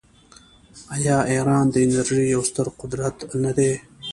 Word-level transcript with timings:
آیا 0.95 1.17
ایران 1.31 1.65
د 1.71 1.75
انرژۍ 1.85 2.23
یو 2.35 2.41
ستر 2.49 2.67
قدرت 2.81 3.17
نه 3.43 3.51
دی؟ 3.57 3.71